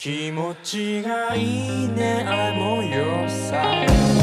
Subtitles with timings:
[0.00, 4.19] 気持ちがいいねあの夜さ。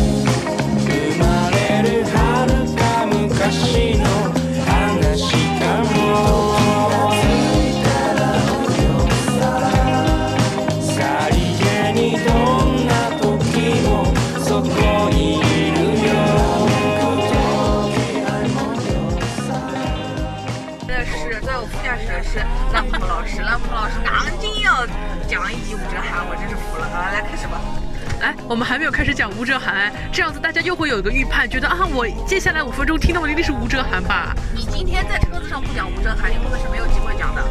[28.21, 34.35] 哎，我们还没有开始讲吴哲涵，这样子大家又会有一个预判，觉得啊，我接下来五分钟听到的一定是吴哲涵吧？
[34.55, 37.43] 你今天在车子上不讲吴哲涵，你后面是没有机会讲的。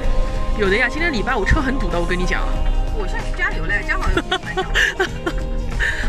[0.58, 2.42] 有的呀，今天礼拜五车很堵的，我跟你讲。
[2.98, 4.08] 我现在去加油嘞，加好。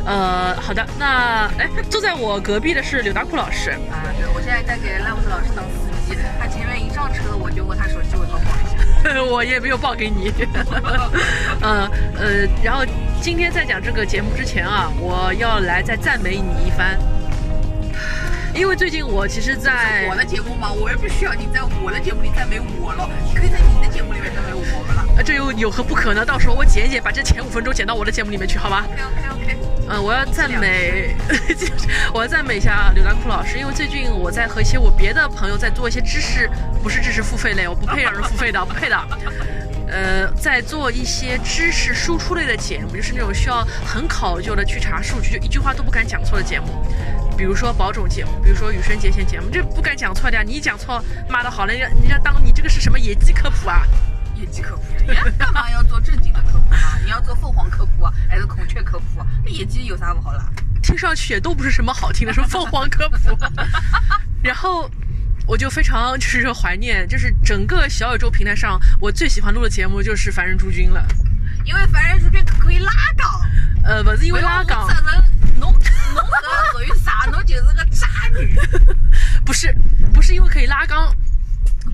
[0.06, 3.72] 呃，好的，那哎，坐在我隔壁的是刘大库老师。
[3.92, 8.77] 啊，对，我现在在给赖木头老师当司机，他前面一上车我就问他手机尾帮报一下。
[9.30, 10.32] 我也没有报给你。
[11.62, 11.90] 呃
[12.20, 12.84] 呃，然后
[13.22, 16.98] 今天在讲这个节目之前啊，我要来再赞美你一番，
[18.54, 24.57] 因为最近我其实在我的节目嘛，我又不需要你在我的节目里赞美我了，你可以在你的节目里面赞美我。
[25.24, 26.26] 这又有何不可呢？
[26.26, 29.58] 到时候我剪一剪，把这前五分钟剪到我的节目里面去，好吧？OK OK OK，
[29.90, 31.16] 嗯，我要赞美，
[32.14, 36.50] 我要赞美一下刘大库老师，因为最近我在和一些我别的朋友在做一些知识，
[36.82, 38.98] 不是知识付费类，我不配让人付费的，不配的。
[39.90, 46.68] 呃，在做一些知识输出类的节目，就是那种需要很考究的去查数据，就一句话都不敢讲错的节目。
[47.38, 50.44] 比如说保种节目，比如说羽生结弦节目，这不敢讲错的呀。
[50.46, 53.84] 你一讲错，妈的好了，人家人家当你这个是什么野鸡科普啊？
[54.48, 56.98] 业绩科普，人家干嘛要做正经的科普啊？
[57.04, 59.28] 你要做凤凰科普啊，还是孔雀科普啊？
[59.44, 60.46] 那野鸡有啥不好啦？
[60.82, 63.38] 听上去也都不是什么好听的，什么凤凰科普。
[64.42, 64.90] 然后
[65.46, 71.06] 我就非常就是说怀念，就是整个小宇宙平台上我最喜欢录的节目就是《凡人诸君》了。
[71.66, 73.42] 因为凡人诸君可以拉杠，
[73.84, 74.98] 呃，不是因为拉杠，杠，
[75.60, 75.74] 侬
[76.14, 77.30] 侬搿属于啥？
[77.30, 78.08] 侬就是个渣
[78.40, 78.58] 女。
[79.46, 79.76] 不是
[80.14, 81.14] 不是因为可以拉杠，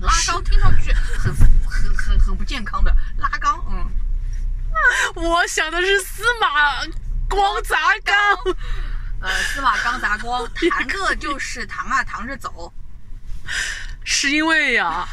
[0.00, 1.34] 拉杠听上去很
[1.84, 3.90] 很很很不健康的拉缸，嗯，
[5.16, 6.84] 我想的是司马
[7.28, 8.16] 光砸缸。
[9.20, 12.72] 呃，司马缸砸光，弹个就是弹啊，弹着走。
[14.04, 15.06] 是因为呀、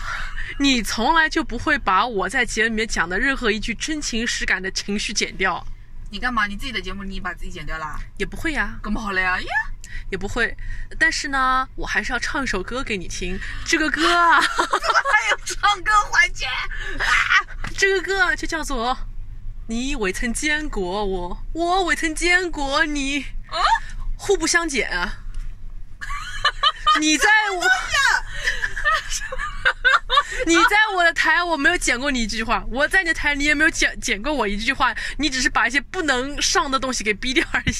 [0.59, 5.65] 你从来就不会把我在节目里面讲的任何一句真情实感的情绪剪掉，
[6.09, 6.45] 你干嘛？
[6.45, 7.99] 你自己的节目你把自己剪掉啦？
[8.17, 9.39] 也不会呀、干嘛好了呀？
[9.39, 9.47] 呀，
[10.09, 10.55] 也不会。
[10.99, 13.39] 但是呢，我还是要唱一首歌给你听。
[13.63, 14.41] 这个歌啊，
[15.45, 16.45] 唱歌环节？
[17.77, 18.95] 这个歌啊就叫做
[19.67, 23.23] 《你未曾见过我，我未曾见过你》，
[24.17, 25.19] 互不相减啊。
[26.99, 27.63] 你在我，
[30.45, 34.93] 你在我的台，我没有剪过你一句话；我在你的台，你也没有剪剪过我一句话。
[35.17, 37.73] 你只是把一些不能上的东西给逼掉而已。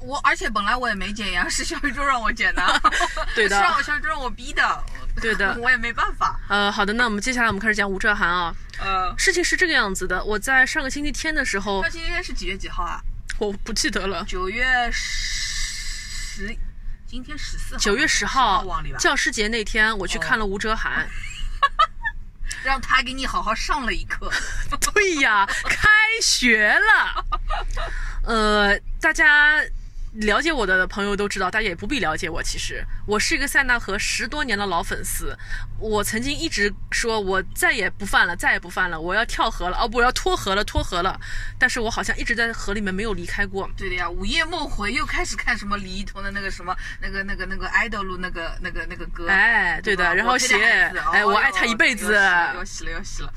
[0.00, 2.82] 我而且本来我也没剪呀，是小宇宙让我剪的，
[3.34, 4.84] 对的是让我小宇宙让我逼的，
[5.22, 6.38] 对的 我也没办法。
[6.48, 8.54] 呃，好的，那我们接下来我们开始讲吴哲涵啊。
[8.78, 13.00] 呃，事情是这个样子的，我在上个星期天的时候上星期天是几月几号啊？
[13.38, 16.56] 我不记得了，九月十，
[17.06, 18.64] 今天十四号，九月十号
[18.98, 21.08] 教师节那天，我去看了吴哲涵。
[22.64, 24.30] 让他给你好好上了一课。
[24.92, 25.88] 对呀，开
[26.20, 27.24] 学了。
[28.24, 29.60] 呃，大家
[30.18, 32.42] 了解我的朋友都知道，大家也不必了解我。
[32.42, 35.36] 其实我是一个塞纳河十多年的老粉丝。
[35.78, 41.20] 我曾经一直说，我再也不犯了，再也不犯了，我要跳河了，哦，不，我要脱河了，脱河了。
[41.56, 43.70] 但是我好像一直在河里面没有离开过。
[43.76, 50.56] 对的呀，午夜梦回又开始看什么李一桐的那个什么那个那个那个 idol 那个那个那个歌，哎，对的，然后写，
[51.12, 52.12] 哎，哦我爱他一辈子。
[52.12, 53.32] 要洗了要洗了。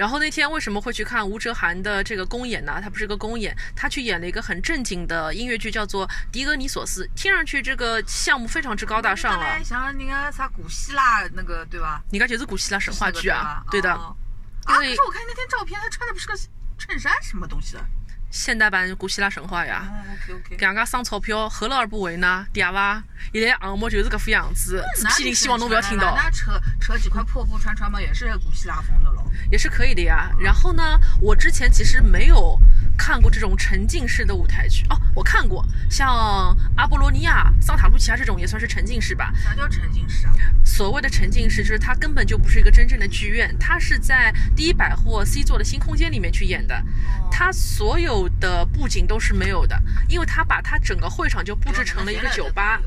[0.00, 2.80] 然后那天为什么会去看吴哲涵的这个公演呢？
[2.82, 7.04] 他不是个公演，他去演了一个很正经的音乐剧，叫做《狄格尼索斯》。
[7.14, 9.62] 听上去这个项目非常之高大上啊了。
[9.62, 12.00] 像那个啥古希腊那个对吧？
[12.10, 13.92] 你看就是古希腊神话剧啊，对的。
[13.92, 14.16] 哦
[14.64, 16.34] 啊，可因为是我看那天照片，他穿的不是个
[16.78, 17.84] 衬衫什么东西的。
[18.30, 19.88] 现代版古希腊神话呀。
[19.90, 20.56] 哦，OK OK。
[20.56, 22.46] 家省钞票，何乐而不为呢？
[22.52, 23.02] 对吧？
[23.32, 26.14] 现在项目就是这副样子，此批评希望侬不要听到。
[26.16, 29.24] 那扯扯几块破布穿穿嘛，也是古希腊风的咯。
[29.50, 30.30] 也是可以的呀。
[30.38, 32.58] 然后呢，我之前其实没有
[33.00, 39.32] 看过这种沉浸式的舞台剧哦，我看过，像阿波罗尼亚、桑塔露琪亚这种也算是沉浸式吧。
[39.42, 40.34] 啥叫沉浸式啊？
[40.66, 46.84] 所谓的沉浸式，就是它根本就不是一个真正的剧院，它是在第一百货 C 座的新空间里面去演的，
[47.32, 52.78] 它所有的布景都是没有的，因为它把它整个会场就布置成了一个酒吧。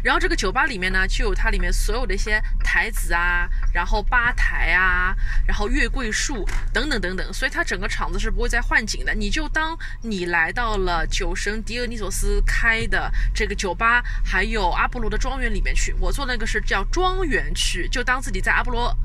[0.00, 5.14] 嗯，然后这个酒吧里面呢，就有它里面所有的一些台子啊，然后吧台啊，
[5.46, 9.14] 然后月桂树等等等等，所以它整个场子是不会再换景的。
[9.14, 15.94] 你就当你来到了酒神狄俄尼索斯开的这个酒吧，还有阿波罗的庄园里面去。
[16.00, 18.96] 我做那个是叫庄园区，就当自己在阿波罗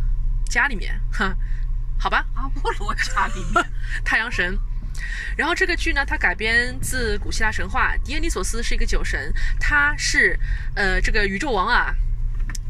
[0.50, 1.36] 家里面，哼，
[2.00, 2.26] 好吧。
[2.36, 3.66] 阿波罗家里面，
[4.06, 4.58] 太阳神。
[5.38, 10.40] 然后这个剧呢，它改编自古希腊神话，狄俄尼索斯是一个酒神，他是
[10.76, 11.94] 呃这个宇宙王啊，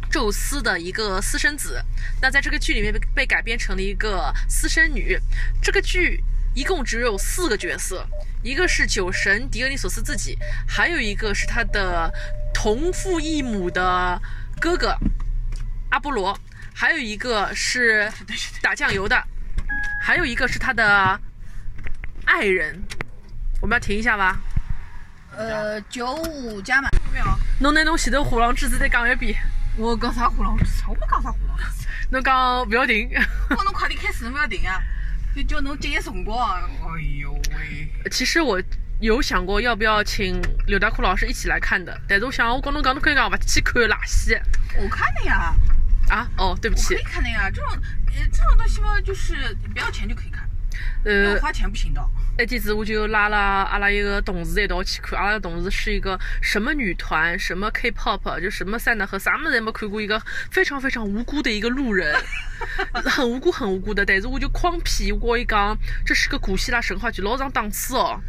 [0.10, 1.84] 宙斯的一个私生子。
[2.22, 5.20] 那在这个剧里面被被改编成了一个私生女。
[5.62, 6.24] 这个剧
[6.54, 8.08] 一共只有四个角色，
[8.42, 10.38] 一个是酒神狄俄尼索斯自己，
[10.68, 12.12] 还有一个是他的
[12.54, 14.22] 同父异母的
[14.60, 14.98] 哥哥
[15.90, 16.38] 阿波罗，
[16.74, 18.12] 还有一个是
[18.62, 19.22] 打酱油的，
[20.02, 21.20] 还有一个是他的
[22.26, 22.82] 爱人。
[23.62, 24.40] 我们要停一下吧。
[25.36, 27.26] 呃，九五加满没有？
[27.60, 29.36] 侬拿侬前头虎狼之子再讲一遍，
[29.78, 33.10] 我讲啥虎狼之我没讲啥虎狼之词，侬讲不要停。
[33.50, 34.82] 我侬快点开始，侬不要停啊！
[35.36, 36.70] 就叫侬节约辰光啊！
[36.82, 38.10] 哎呦喂！
[38.10, 38.62] 其实我
[39.02, 44.40] 有想过要不要请刘大库老师一起来看的，但是我想我跟侬讲，侬可以讲勿去看垃圾
[44.78, 45.54] 我看的呀，
[46.10, 46.28] 啊。
[46.38, 47.50] 哦，对不起我可以，看的呀。
[47.50, 50.45] 这种呃这种东西嘛，就是不要钱就可以看，
[51.04, 52.02] 呃，花钱不行的。
[52.38, 62.14] 那天子我就拉了阿拉一个同事一道去看，阿拉个同事是一个什么女团，什么 K-pop，就什么塞纳河，啥么子也没看过，一个非常非常无辜的一个路人，
[63.06, 64.06] 很无辜很无辜的。
[64.06, 68.20] 但是我就诓骗我一讲，这是个古希腊神话剧，老上档次哦。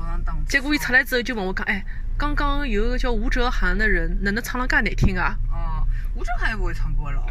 [0.00, 1.84] 老上档次结果一出来之后就问我讲，哎，
[2.16, 5.34] 刚刚有一个叫吴哲涵的人，哪能唱了介难听啊？
[5.50, 5.73] 哦，
[6.14, 7.22] 吴哲涵也不会唱歌了。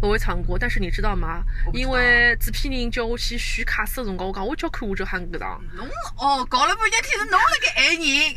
[0.00, 1.42] 我会唱歌，但是你知道吗
[1.72, 5.62] 因为制片人叫我去选卡斯的辰光，我讲我就要看吴哲涵搿场。
[5.74, 8.36] 侬哦，搞了半天听是侬那个爱人，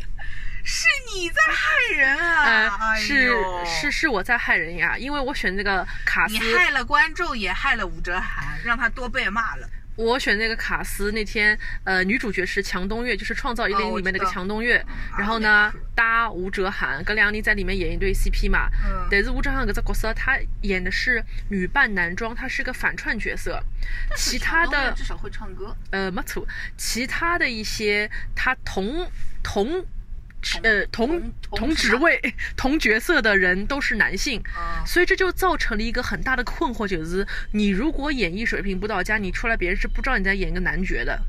[0.64, 2.96] 是你在害人啊！
[2.96, 9.68] 是呦是是我在害人呀，因为我选这个卡斯你，害了观众，也害了吴哲涵，让他多被骂了。
[9.96, 18.68] 我选那个卡斯那天，呃，女主角是强东月，就是《创造一零里面那个强东月，啊然后呢搭吴哲涵，跟两个人在里面演一对 CP 嘛。
[18.84, 23.62] 嗯但是吴哲涵搿只角色，他演的是女扮男装，他是个反串角色。
[24.14, 25.74] 其他的至少会唱歌。
[25.90, 26.46] 呃，没错，
[26.76, 29.10] 其他的一些他同
[29.42, 29.84] 同
[30.62, 32.20] 呃同同职位、
[32.56, 41.20] 同角色的人都是男性，啊所以这就造成了一个很大的困惑，就是你如果演艺水平不到家，你出来别人是不知道你在演一个男角的，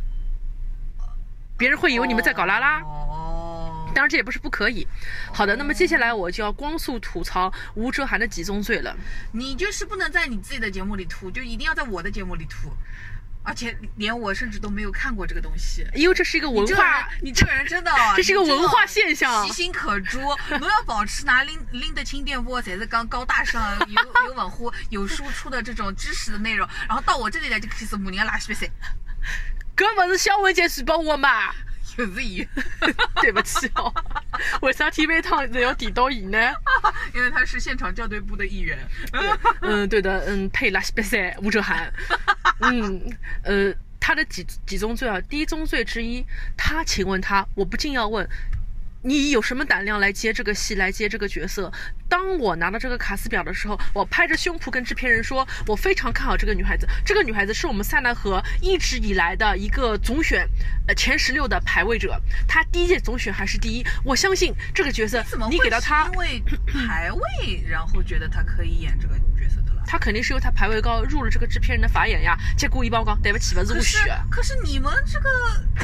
[1.58, 2.82] 别人会以为你们在搞拉拉。
[2.82, 4.88] 哦，当然，这也不是不可以。
[5.34, 8.96] 好的，那么接下来我就要光速吐槽吴哲涵的几宗罪了。
[9.32, 12.72] 你就是不能在你自己的节目里吐，就一定要在我的节目里吐，
[13.48, 15.88] 而且连我甚至都没有看过这个东西。
[15.96, 20.20] 因为这是一个文化，你这个人真的啊， 这是一个文化现象其心可诛。
[20.50, 28.70] 侬要保持拿拎拎得清电波，才是刚高大上、有有文化、有输出的这种知识的内容，然后到我这里来就开始骂人家垃圾比赛，
[29.78, 31.56] 搿不是肖文杰举报我嘛？
[31.98, 32.48] 就是伊，
[33.22, 33.92] 对不起哦，
[34.62, 36.38] 为啥体每趟都要提到伊呢？
[37.16, 38.78] 因为他是现场校对部的一员。
[39.62, 41.92] 嗯，对的，嗯，配拉西比赛吴哲涵，
[42.60, 43.02] 嗯，
[43.44, 45.20] 呃，他的几几宗罪啊？
[45.22, 46.24] 第一宗罪之一，
[46.56, 48.28] 他，请问他，我不禁要问。
[49.08, 51.72] 你有什么胆量来接这个戏，来接这个角色？
[52.10, 56.86] 当我拿到这个卡斯表的时候，我拍着胸脯跟制片人说，我非常看好这个女孩子。
[57.06, 60.46] 这个女孩子是我们塞纳河一直以来的一个总选，
[60.90, 62.22] 呃前十六的排位者。
[62.50, 69.82] 她第一届总选还是第一，我相信这个角色你给到她因，为排位，然后觉得她可以演这个角色的了？
[69.88, 72.38] 她肯定是因为她排位高，入了这个制片人的法眼呀。
[72.58, 74.06] 结果一帮我讲，对不起，不是我选。
[74.30, 75.30] 可是你们这个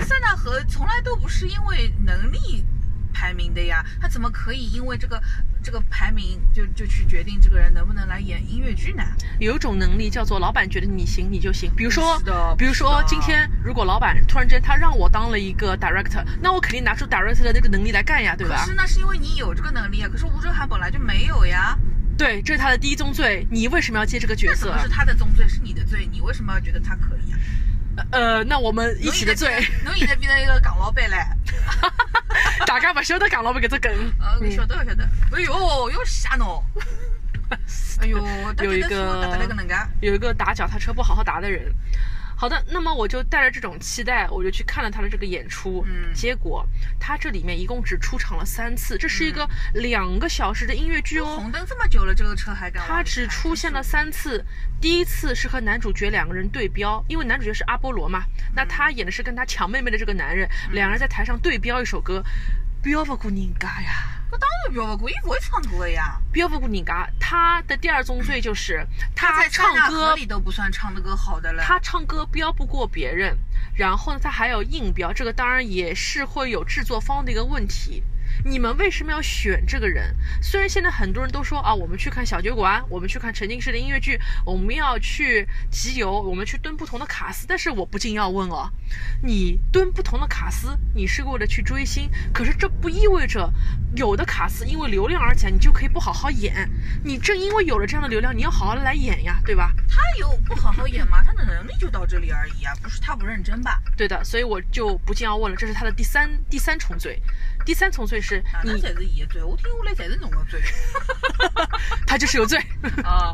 [0.03, 2.65] 塞纳河从来都不是因为能力
[3.13, 5.21] 排名的呀，他怎么可以因为这个
[5.63, 9.03] 这个排名就就去决定这个人能不能来演音乐剧呢？
[9.39, 12.19] 有一种能力叫做老板觉得你行你就行，比如说，
[12.57, 18.73] 比如说今天如果老板突然间他让我当了一个 director，那我肯定拿出 director 的那个能力来干呀，对吧可是？
[18.75, 21.77] 那是因为你有这个能力啊，可是吴哲涵本来就没有呀，
[22.17, 23.47] 对，这是他的第一宗罪。
[23.49, 24.83] 你为什么要接这个角色那怎么？
[24.83, 26.07] 是他的宗罪，是你的罪？
[26.11, 27.37] 你为什么要觉得他可以啊？
[28.11, 31.17] 呃，那我们一起的罪，侬现在变成一个港老板嘞？
[32.65, 33.91] 大家不晓得港老板搿只梗。
[34.19, 35.03] 呃，晓得晓得。
[35.31, 36.63] 哎呦，又吓侬！
[38.01, 38.17] 哎呦，
[38.63, 39.29] 有一个。
[40.01, 41.73] 有一个打脚踏车不好好打的人。
[42.43, 45.81] 好的，那么我就带着这种期待，我就去看了他的这个演出。
[45.87, 46.67] 嗯结果
[46.99, 51.37] 他这里面一共只出场了三次，这是一个两个小时的音乐剧哦。
[51.37, 52.83] 红灯这么久了，这个车还敢？
[52.85, 54.43] 他只出现了三次，
[54.81, 62.21] 第一次是和男主角两个人对标，因为男主角是阿波罗嘛，那他演的是跟他抢妹妹的这个男人，两人在台上对标一首歌，
[62.81, 64.19] 标不过人家呀。
[64.33, 66.19] 搿当然飙不过，伊勿会唱歌呀。
[66.31, 67.07] 飙不过人家。
[67.19, 68.85] 他的第二宗罪就是
[69.15, 71.63] 他在唱歌里都不算唱的歌好的了。
[71.63, 73.37] 他唱歌飙不过别人，
[73.75, 78.03] 然后呢，他还有硬飙，这个当然也是会有制作方的一个问题。
[78.45, 80.15] 你们为什么要选这个人？
[80.41, 88.69] 虽然现在很多人都说啊，我们去看小酒馆，我们去看沉浸式的音乐剧，我们要去集邮，我们去蹲不同的卡司，但是我不禁要问哦，
[89.21, 93.51] 你蹲不同的卡司，你是为了去追星，可是这不意味着
[93.95, 96.69] 有的卡司因为流量而起来，你就可以不好好演。
[97.03, 99.71] 你正因为有了这样的流量，你要好好的来演呀，对吧？
[99.89, 101.23] 他有不好好演吗？
[101.23, 103.81] 他的能力就到这里而已啊，不是他不认真吧？
[103.95, 107.21] 对的，所以我就不禁要问了，这是他的第三第三重罪。
[107.65, 110.61] 第三重罪是你才是伊的罪，我听下来才是侬的罪。
[112.05, 112.57] 他就是有罪，
[113.03, 113.33] 啊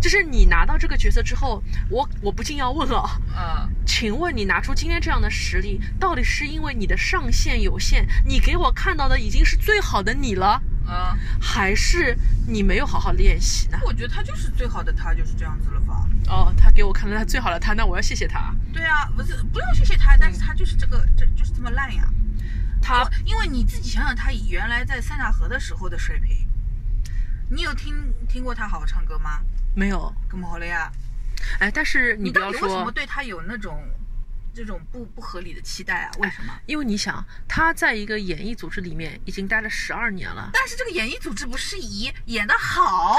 [0.00, 3.00] 就是你拿到这个角色之后，我我不禁要问了，
[3.34, 12.16] 啊，请问你拿出今天这样的实力，到底是因为你的上限有限，你给我看到的已经是最好的你了，啊，还是
[12.46, 13.78] 你没有好好练习呢？
[13.84, 16.06] 我觉得他就是最好的他，就是这样子了吧？
[16.28, 18.54] 哦，他给我看到他最好的他，那我要谢谢他。
[18.72, 22.08] 对啊，不是不用谢谢他，但是他就是这个，这就是这么烂呀。
[22.80, 26.46] 他因为你自己想想，他原来在塞纳河的时候的水平，
[27.50, 27.94] 你有听
[28.28, 29.40] 听过他好好唱歌吗？
[29.74, 30.90] 没有，咁么好了呀，
[31.60, 33.78] 哎，但是你不要到底为什么，对他有那种
[34.54, 36.10] 这种不不合理的期待啊？
[36.18, 36.52] 为什么？
[36.66, 43.18] 因为你想，他在一个演艺组织里面已经待了十二年了，但是这个演艺组织不是以演的好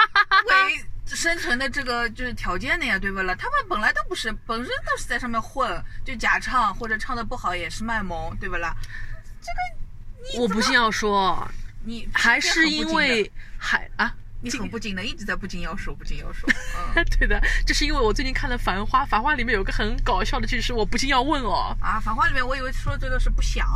[0.48, 0.84] 为
[1.16, 3.34] 生存的这个就是条件的呀，对不啦？
[3.34, 8.74] 他们本来都不是，本身都是在上面混，就假唱或者唱的不好也是卖萌，对不啦？
[9.40, 11.48] 这个你我不信要说，
[11.84, 14.14] 你还是因为还啊。
[14.42, 16.48] 你很不禁的，一直在不禁要说，不禁要说。
[16.96, 23.66] 嗯 对的，这是因为我最近看了《繁花》，《繁花》里面有个很搞笑的句是我不禁要问哦，啊，繁花里面我以为说的最多是不想，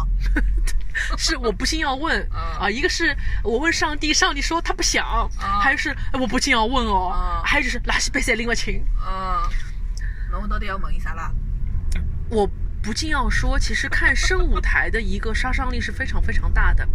[1.19, 9.43] 是我不禁要问 嗯啊，一个是我问上帝，上帝说他不想，还有是哎我不禁要问哦嗯，还有就是拉西贝塞拎不清，嗯，
[10.31, 11.31] 那我到底要问伊啥啦？
[12.31, 12.49] 我
[12.83, 16.87] 不禁要说，其实看生舞台的一个杀伤力是非常非常大的。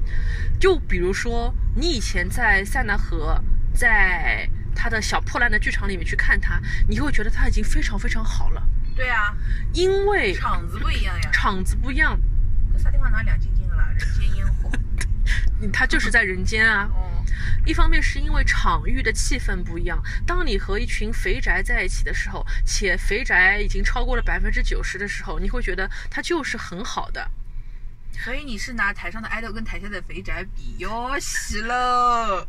[0.60, 3.42] 就比如说，你以前在塞纳河，
[3.80, 4.46] 在
[4.76, 6.60] 他的小破烂的剧场里面去看他，
[6.90, 8.62] 你会觉得他已经非常非常好了，
[8.94, 9.34] 对啊，
[9.74, 11.30] 因为场子不一样呀。
[11.32, 12.20] 场子不一样，
[12.76, 13.88] 搿啥地方拿两晶晶的啦？
[13.98, 14.70] 人间烟火。
[15.62, 16.90] 嗯 他就是在人间啊。
[16.94, 17.24] 哦，
[17.66, 27.32] 一方面是因为场域的气氛不一样，当你和一群肥宅在一起的时候，且肥宅已经超过了百分之九十的时候，你会觉得他就是很好的。
[28.12, 32.46] 所以你是拿台上的爱豆跟台下的肥宅比哟，西了。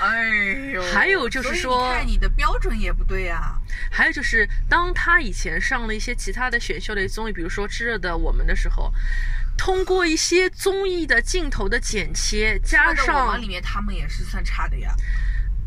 [0.00, 0.28] 哎
[0.72, 3.60] 呦，还有就是说你看你的标准也不对啊。
[3.90, 8.92] 还有就是，当他以前上了一些其他的选秀类综艺，比如说《炙热的我们》的时候，
[9.56, 14.94] 通过一些综艺的镜头的剪切，加上们里面他们也是算差的呀。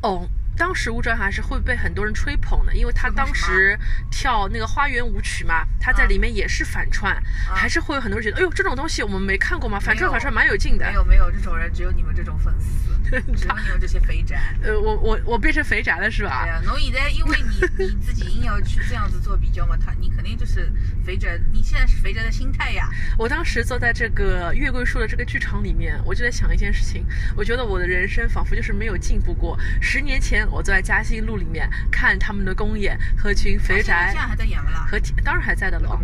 [0.01, 3.77] 哦，当时吴哲还是会被很多人吹捧的，因为他当时
[4.09, 7.21] 跳那个花园舞曲嘛，他在里面也是反串，
[7.53, 9.79] 还是会有很多人觉得，哎呦，这种东西我们没看过吗？
[9.79, 10.93] 反串反串蛮有劲的没。
[10.93, 12.89] 有没有这种人，只有你们这种粉丝，
[13.35, 14.39] 只有你们这些肥宅。
[14.63, 16.49] 呃，我我我变成肥宅了是吧对？
[16.49, 20.71] 呀、侬现在因为你 你自己硬要去这样子做比较嘛，他你肯定就是
[21.05, 22.89] 肥宅，你现在是肥宅的心态呀。
[23.17, 29.59] 我当时坐在这个月桂树的这个剧场里面，我就在想一件事情，我觉得我的人生仿佛就是没有进步过。
[29.81, 34.85] 十年前我坐在嘉兴路里面看他们的公演，和一群肥现在宅还在演不啦？
[34.89, 35.99] 和当然还在的了？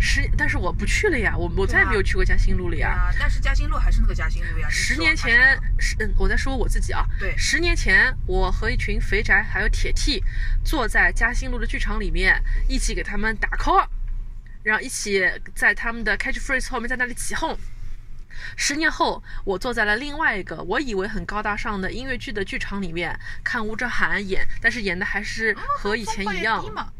[0.00, 2.90] 十，但是我不去了呀，我我再也没有去过嘉兴路了呀。
[2.90, 4.68] 啊，但是嘉兴路还是那个嘉兴路呀。
[4.70, 5.58] 十年前
[5.98, 7.04] 嗯，我在说我自己啊。
[7.18, 10.22] 对十年前，我和一群肥宅还有铁 T
[10.64, 13.86] 坐在嘉兴路的剧场里面，一起给他们打 call，
[14.62, 15.22] 然后一起
[15.54, 17.58] 在他们的 catchphrase 后面在那里起哄。
[18.56, 26.92] 十年后，我坐在了另外一个我以为很高大上的音乐剧的剧场里面看吴哲涵演，但是演的还是和以前一样中，嘛，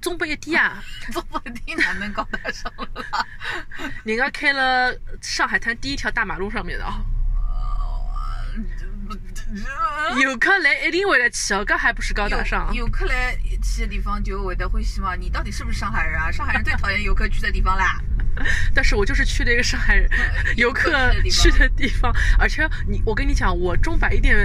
[0.00, 0.82] 中不一低啊！
[1.12, 3.26] 中不低哪能高大上了啦？
[4.04, 7.02] 人家开了上海滩第一条大马路上面的啊，
[10.20, 12.68] 游客来一定会来去哦，搿还不是高大上？
[12.74, 15.14] 游游客来去的地方就会得欢喜嘛？
[15.14, 16.30] 你到底是不是上海人啊？
[16.30, 18.00] 上海人最讨厌游客去的地方啦。
[18.74, 20.08] 但是我就是去了一个上海人
[20.56, 20.90] 游客
[21.30, 24.36] 去的地方，而且你，我跟你讲，我中百一店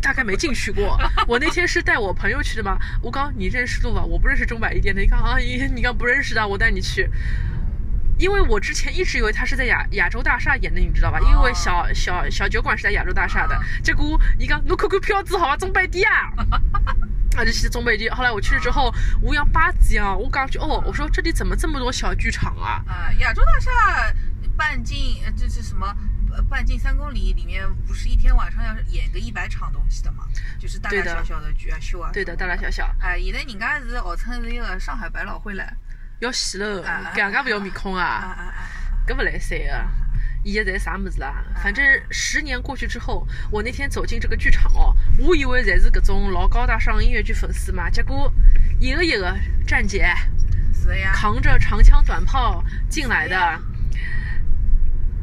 [0.00, 0.98] 大概没进去过。
[1.26, 4.04] 我那天是带我朋友去的嘛，吴刚你认识路吧？
[4.04, 7.08] 我不认识中百一店的，你看啊，你你刚不认识的，我带你去。
[8.18, 11.20] 因为我之前一直以为他是在亚亚洲大厦演的，你知道吧？
[11.20, 16.32] 因为小小小酒馆是在亚洲大厦的，结果你讲侬看看票子好吧，中百店啊。
[17.36, 18.08] 啊，就是中北地。
[18.10, 22.82] 后来我去了之后，乌泱吧子呀，我刚去哦，我说这里怎么这么多小剧场啊？
[22.88, 24.12] 啊，亚洲大厦
[24.56, 25.86] 半径呃这是什么？
[26.30, 30.24] 呃半径三公里里面不是一天晚上要演个一百场东西的嘛，
[30.58, 32.10] 就是大大小小的剧啊秀啊。
[32.12, 32.68] 对的，大大小。
[32.70, 35.64] 小哎，现在人家是号称是一个上海百老汇了。
[36.20, 38.54] 要死了啊，搿样介勿要面孔啊啊，啊啊！
[39.06, 39.88] 搿勿来三个。
[40.44, 41.44] 演的侪啥么子啦？
[41.62, 48.32] 反正十年过去之后，我那天走进这个剧场哦，我以为侪是搿种老高大上音乐剧粉丝嘛，结果
[48.78, 50.08] 一个一个站姐
[50.72, 51.12] 是呀。
[51.12, 53.60] 扛着长枪短炮进来的，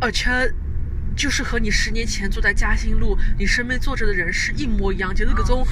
[0.01, 0.29] 而且
[1.15, 5.65] 就是和你十年前坐在嘉兴路你身边坐着的人是一模一样，就是搿种。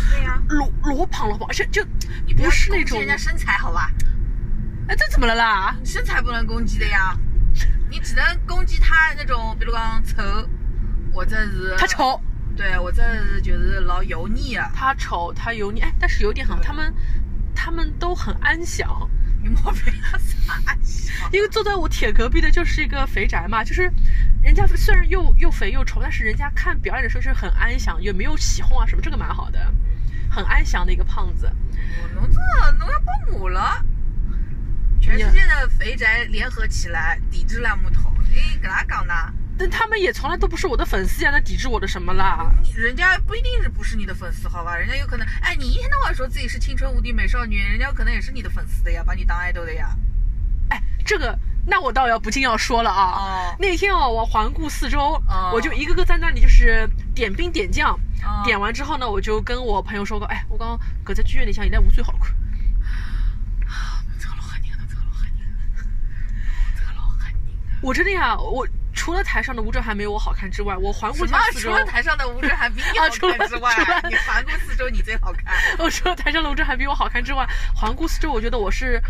[0.47, 1.85] 罗罗胖罗胖，而且就
[2.25, 3.91] 你不是那种人家身材好吧？
[4.87, 5.75] 哎，这怎么了啦？
[5.85, 7.17] 身材不能攻击的呀，
[7.89, 10.21] 你只能攻击他那种，比如讲丑，
[11.13, 12.19] 或者是他，丑，
[12.55, 14.69] 对，我这是就是老油腻啊。
[14.75, 16.93] 他丑，他油腻，哎，但是有点好，他们
[17.55, 19.09] 他们都很安详。
[19.41, 21.29] 你莫非要傻笑？
[21.31, 23.91] 因为坐在我铁隔壁的就是一个肥宅嘛，就是
[24.41, 29.59] 人家虽然又又肥又丑，但是人家看表演的时候是很安详，也没有起哄啊什么，这个蛮好的，
[30.29, 31.49] 很安详的一个胖子。
[32.01, 32.39] 我侬这
[32.77, 33.85] 侬要帮我了。
[35.03, 39.13] 全世界的肥宅联合起来抵制烂木头，哎，搁哪讲呢？
[39.57, 42.49] 但他们也从来都不是我的粉丝呀，那抵制我的什么啦？
[42.73, 44.77] 人家不一定是不是你的粉丝，好吧？
[44.77, 49.93] 人家有可能，哎，你一天到晚说自己是青春无敌美少女，人家有可能也是你的粉丝的呀，把你当爱豆的呀。
[50.69, 53.11] 哎，这个那我倒要不禁要说了啊。
[53.11, 57.93] 哦那天哦，我环顾四周，哦我就一个个在那里就是点兵点将，
[58.23, 62.33] 哦点完之后呢，我就跟我朋友说过，哎，我刚刚搁在剧院里向现在我最好看。
[64.19, 65.61] 这个老吓人了，这个老吓人了，
[66.75, 67.72] 这个老吓人了。
[67.83, 73.75] 我真的呀，我除了台上的吴哲涵没有我好看之外，我环顾四周，除了台上的吴哲涵比你好看之外
[74.09, 75.53] 你环顾四周，你最好看。
[75.77, 79.01] 我除了台上的吴哲涵比我好看之外，环顾四周，我觉得我是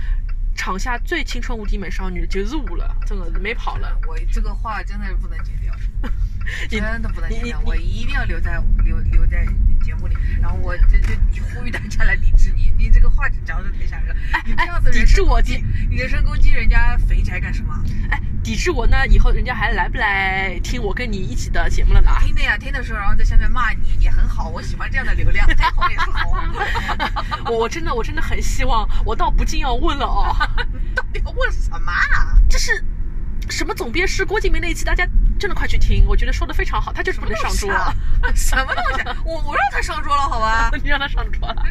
[0.55, 3.95] 场下最青春无敌美少女，就是我了，真的没跑了。
[4.07, 6.32] 我这个话真的是不能剪掉，你
[6.69, 9.45] 真的不能剪掉，你你我一定要留在留留在
[9.83, 10.15] 节目里。
[10.41, 14.15] 然后我这就呼吁大家来抵制你， 你这个话讲的太吓人了。
[14.45, 17.73] 你这样子哎抵制我抵，你人身攻击人家肥宅干什么？
[18.11, 22.11] 哎，抵制我那，以后人家还来不来听我跟你一起的节目了呢？
[22.21, 26.37] 听的呀，听的时候，然后在下面骂你也很好，我喜欢这样的流量，再红也是红。
[27.45, 30.35] 我 我真的我真的很希望，我倒不禁要问了哦，
[30.95, 32.37] 到底要问什么啊？
[32.49, 32.83] 这是
[33.49, 35.07] 什么总编师郭敬明那一期，大家
[35.39, 37.93] 真的快去听，我觉得说的非常好，他就是不能上桌，啊？
[38.35, 39.17] 什么东西啊？
[39.25, 40.71] 我我让他上桌了，好吧？
[40.81, 41.63] 你让他上桌了，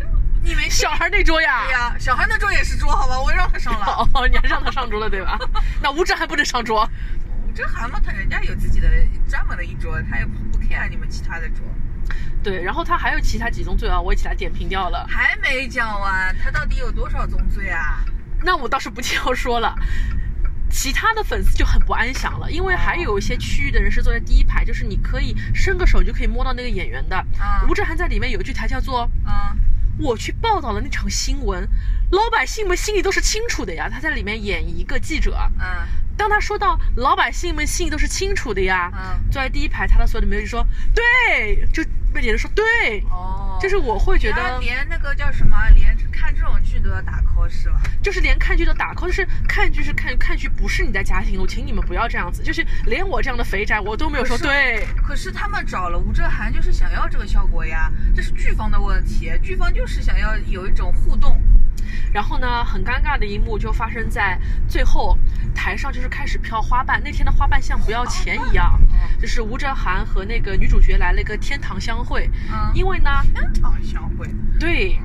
[0.43, 1.65] 你没小孩那桌呀。
[1.65, 3.21] 对呀，小孩那桌也是桌，好吧？
[3.21, 4.09] 我也让他上了。
[4.15, 5.39] 哦，你还让他上桌了对吧？
[5.83, 6.89] 那吴哲还不能上桌。
[7.55, 8.89] 这蛤蟆他人家有自己的
[9.29, 11.59] 专门的一桌，他也不不 care 你们其他的桌。
[12.43, 15.07] 对，然后他还有其他几宗罪啊，我也给他点评掉了。
[15.09, 18.05] 还没讲完，他到底有多少宗罪啊？
[18.45, 19.75] 那我倒是不禁要说了，
[20.73, 27.17] 其他的粉丝就很不安详了，因为还有一些区域的人是坐在第一排，就是你可以伸个手就可以摸到那个演员的。
[27.39, 29.57] 啊吴志涵在里面有一句台叫做嗯
[30.01, 31.69] ，“我去报道了那场新闻”，
[32.11, 33.89] 老百姓们心里都是清楚的呀。
[33.89, 42.65] 他在里面演一个记者，嗯当他说到老百姓们心里都是清楚的呀，嗯，坐在第一排，他的所有的媒体说对，就被演员说对，
[43.11, 47.81] 哦，就是我会觉得连那个叫什么，连看这种剧都要打 call 是吧？
[48.03, 52.43] 就是连看剧都打 call，就是看剧是看看剧，不是你在家庭，我，请你们不要这样子。
[52.43, 54.87] 就是连我这样的肥宅，我都没有说对。
[55.07, 61.41] 可是他们找了吴哲涵，就是想要这个效果呀，这是剧方的问题，剧方就是想要有一种互动。
[62.13, 65.17] 然后呢，很尴尬的一幕就发生在最后，
[65.55, 67.03] 台上就是开始飘花瓣。
[67.03, 68.81] 那天的花瓣像不要钱一样，
[69.21, 72.31] 就是吴哲涵和那个女主角来了一个天堂相会。
[72.51, 74.29] 嗯，因为呢，天堂相会。
[74.61, 74.99] 对，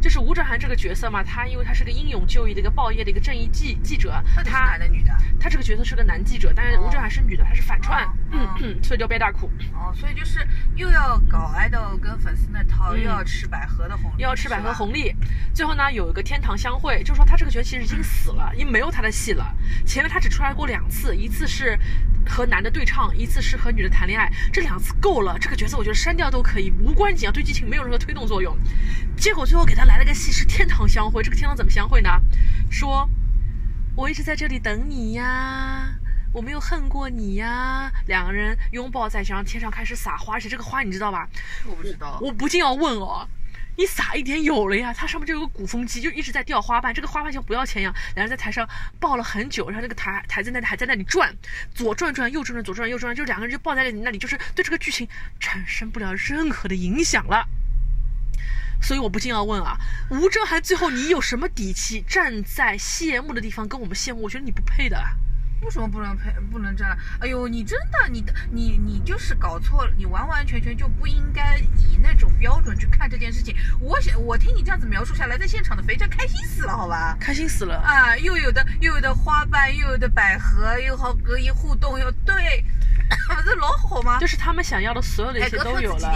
[0.00, 5.12] 就是吴哲涵这个角色嘛，他因为他是个英勇就义的一个报业的一个正义记记者，他男的女的？
[5.38, 9.50] 他这个角色是个男记者，但是吴哲涵是女的，她是反串，哦嗯嗯，所以就背大裤。
[9.74, 15.14] 哦，所以就是又要搞爱豆跟粉丝那套，嗯又要吃百合的红利，又要吃百合红利。
[15.54, 19.54] 最后呢，有一个天堂相会，就是说他这个角色其实已经死了，已经没有他的戏了。
[19.84, 21.78] 前面他只出来过两次，一次是
[22.26, 25.38] 和男的对唱，一次是和女的谈恋爱，这两次够了。
[25.38, 28.56] 这个角色我觉得删掉都可以，无关紧要，对剧情没有任何推动作用。
[29.16, 32.08] 结果最后给他来了个戏是天堂相会，这个天堂怎么相会呢？
[32.70, 33.08] 说
[33.94, 35.94] 我一直在这里等你呀。
[36.32, 41.28] 我没有恨过你呀，两个人拥抱在上天上开始撒花，而且这个花你知道吧？
[41.66, 42.18] 我不知道。
[42.22, 43.28] 我不禁要问哦，
[43.76, 44.94] 你撒一点有了呀？
[44.94, 47.94] 它上面就有个鼓风机，就一直在掉花瓣，这个花瓣像不要钱一样。
[48.14, 48.66] 两人在台上
[48.98, 51.30] 抱了很久，然后那个台台在那里还在那里转，
[51.74, 55.06] 左转转右转转左转右转，就两个人就抱在那里，那里就是对这个剧情
[55.38, 57.46] 产生不了任何的影响了。
[58.80, 59.76] 所以我不禁要问啊，
[60.10, 64.22] 吴哲涵最后你有什么底气站在谢幕的地方跟我们谢幕？
[64.22, 64.98] 我觉得你不配的。
[65.62, 66.96] 为什么不能配不能这样？
[67.20, 73.54] 哎呦，你真的，你的你你就是搞错了，你完完全全就不应该以那种标准去看这件事情。
[73.80, 77.16] 我想，我听你这样子描述下来，在现场的肥宅开心死了，好吧？
[77.20, 77.76] 开心死了。
[77.78, 82.64] 啊，又有的又有的花瓣，又有的百合，又好隔音互动，又对，
[83.28, 84.18] 不是老好吗？
[84.18, 86.12] 就是他们想要的所有的一切哎都有了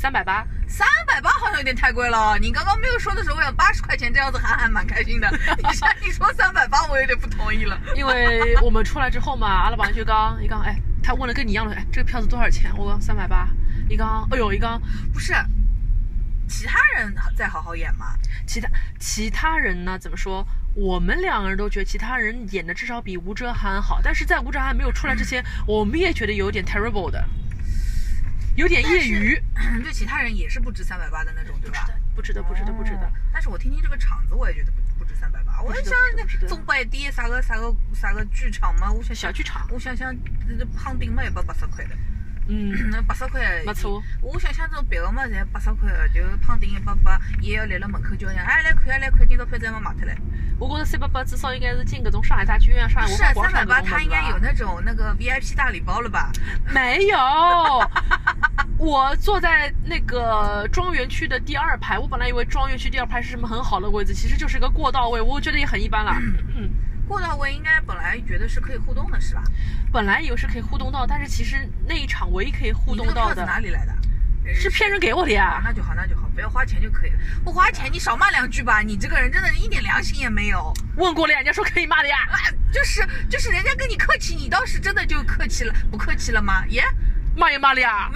[0.00, 0.46] 三百八。
[0.66, 2.38] 三百八好像有点太贵了。
[2.40, 5.28] 你刚刚没有说的时候，我想八十块钱这样子还还蛮开心的。
[5.62, 7.78] 你现在一说三百八，我有点不同意了。
[7.94, 12.74] 因为我们出来之后嘛，阿拉伯就刚，一刚，哎，他问了跟你一样的，哎，这个票子多少钱？
[12.78, 13.46] 我刚三百八。
[13.90, 14.80] 一刚，哎呦，一刚，
[15.12, 15.34] 不是，
[16.48, 18.14] 其他人在好好演嘛。
[18.46, 19.98] 其他其他人呢？
[19.98, 20.46] 怎么说？
[20.74, 27.22] 我们两个人都觉得其他人演的至少比吴哲涵好，但是在吴哲涵没有出来之前，我们也觉得有点 terrible 的，
[28.56, 29.40] 有点业余。
[29.82, 31.88] 对其他人也是不值三百八的那种，对吧？
[32.14, 33.12] 不值得，不值得，不值得哦。
[33.32, 35.60] 但是我听听这个场子，我也觉得不不值三百八。
[35.62, 41.96] 我想那中百店啥个啥个啥个剧场嘛，我想想小剧场我想想，那胖丁嘛一百八十块的。
[42.52, 44.02] 嗯，那八十块没错。
[44.20, 50.16] 我想象中别个嘛才八十块，就胖丁一百八，也要立了门口叫人，哎来看啊来看，今朝票子还没卖脱嘞。
[50.58, 56.30] 我觉着三百八至少应该是进搿种上海大剧院、上海是文化广三百八，他应该有那种那个 VIP 大礼包了吧？
[56.74, 57.16] 没有，
[58.76, 66.18] 我坐在那个庄园区的第二排，我本来以为庄园区第二排是什么很好的位置，其实就是个过道位，我觉得也很一般啦。
[66.54, 66.68] 嗯，
[67.10, 69.42] 过道位应该本来觉得是可以互动的，是吧？
[69.92, 73.92] 本来以为是可以互动到，但是其实那一场唯一可以互动到的哪里来的？
[74.54, 75.62] 是骗人给我的啊，呀。
[75.64, 77.18] 那就好，那就好，不要花钱就可以了。
[77.44, 78.80] 不花钱，你少骂两句吧。
[78.80, 82.16] 你这个人真的一点良心也没有问过了呀，人家说可以骂的呀。
[82.30, 82.38] 啊！
[82.72, 86.64] 就是就是，人家跟你客气，你倒是真的就客气了，不客气了吗？
[86.68, 86.84] 耶，
[87.36, 88.08] 骂也骂了呀。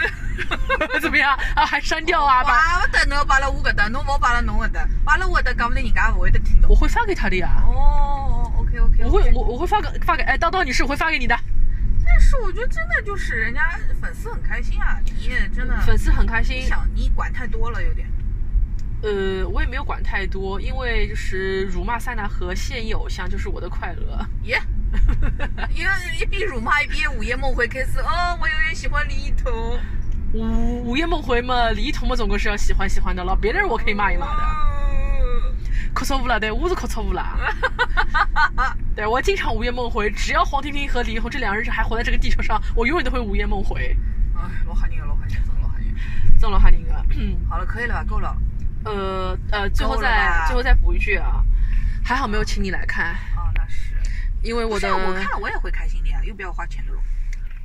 [1.02, 1.66] 怎么样啊？
[1.66, 2.44] 还删掉啊？
[2.44, 6.74] 把巴不得侬摆了我搿搭，侬勿摆了侬搿搭，摆了我搿搭，讲不定人家也勿会得听到我。
[6.76, 7.62] 会发给他的呀。
[7.66, 8.23] 哦
[8.78, 11.36] ，OK OK，我会我我会发给发给哎，叨叨女士，我会发给你的。
[12.06, 16.62] 但是我觉得真的就是人家粉丝很开心啊，你也真的粉丝很开心你。
[16.62, 18.06] 想你管太多了，有点。
[19.02, 24.26] 呃，我也没有管太多，因为就是辱骂塞纳河现役偶像就是我的快乐。
[24.44, 24.60] 耶，
[25.74, 29.78] 因为一边辱骂一边午夜梦回开始，哦，我有点喜欢李一桐。
[30.32, 34.63] 午午夜梦回嘛，李一桐嘛，总归是要喜欢喜欢的了，别的人我可以骂一骂的。
[35.94, 37.24] 嗯哭错误了，对，我是哭错误了。
[38.96, 43.96] 对我经常午夜梦回，只要黄婷婷和李易峰这两人还活在这个地球上，我永远都会午夜梦回。
[44.34, 45.94] 哎，老吓人了，老吓人，真的老吓人。
[46.36, 48.04] 这种哈宁个， 嗯好了，可以了吧？
[48.08, 48.36] 够了。
[48.84, 51.44] 呃呃，最后再最后再补一句啊，
[52.04, 53.94] 还好没有请你来看，啊，那是。
[54.42, 56.98] 因为我的我看了我也会开心的呀，又不要花钱的喽。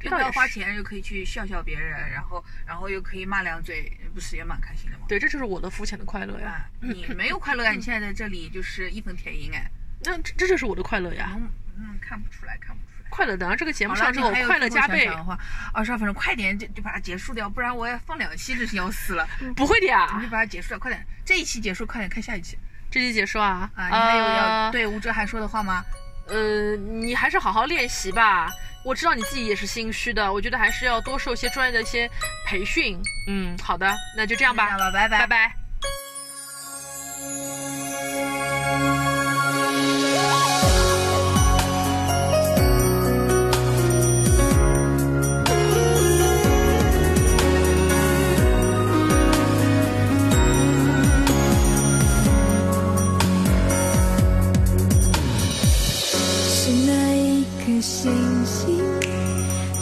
[0.05, 5.05] 又不要这倒花钱，又可以去笑笑别人，然后然后又可以骂两嘴，不是也蛮开心的吗？
[5.07, 6.47] 对，这就是我的肤浅的快乐呀。
[6.49, 7.71] 啊，你没有快乐啊！
[7.71, 9.69] 你现在在这里就是义愤填膺哎，
[10.05, 13.09] 那这这就是我的快乐呀，嗯嗯，看不出来，看不出来。
[13.09, 13.35] 快乐。
[13.35, 15.07] 等到这个节目，上之后，快乐加倍。
[15.07, 15.37] 的话，
[15.73, 19.27] 二十二分钟，快点就就把它结束掉，不然我要放两期，这是要死了。
[19.55, 21.03] 不会的呀你就，把它结束掉，快点！
[21.25, 22.57] 这一期结束，快点看下一期
[22.91, 23.69] 这期结束啊。
[23.75, 23.87] 啊！
[23.87, 25.83] 你还有要呃对吴哲涵说的话吗？
[26.27, 28.51] 呃，你还是好好练习吧。
[28.83, 32.09] 我知道你自己也是心虚的，我觉得还是要多受一些专业的一些
[32.45, 32.99] 培训。
[33.27, 33.87] 嗯，好的，
[34.17, 35.55] 那就这样吧，这样吧，拜拜拜拜。
[56.51, 57.08] 是哪一
[57.59, 58.11] 颗星
[58.45, 58.79] 星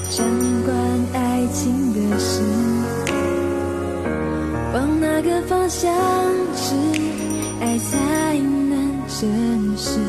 [0.10, 0.26] 掌
[0.66, 0.76] 管
[1.14, 2.42] 爱情的事？
[4.74, 5.92] 往哪个方向
[6.56, 6.76] 指，
[7.62, 7.98] 爱才
[8.40, 10.00] 能真实？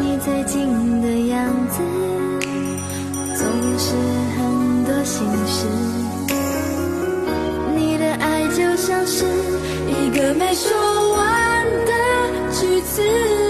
[0.00, 1.82] 你最近的样子，
[3.34, 3.44] 总
[3.78, 3.94] 是
[4.36, 5.66] 很多心事。
[7.74, 9.24] 你的爱就像是
[9.88, 10.70] 一个没说
[11.16, 11.92] 完的
[12.52, 13.49] 句子。